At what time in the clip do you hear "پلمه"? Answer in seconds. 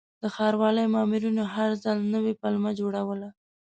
2.41-2.71